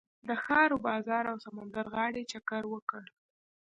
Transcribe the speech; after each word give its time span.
د 0.27 0.29
ښار 0.43 0.69
و 0.75 0.83
بازار 0.87 1.23
او 1.31 1.37
سمندر 1.45 1.85
غاړې 1.95 2.23
چکر 2.31 2.63
وکړ. 2.73 3.03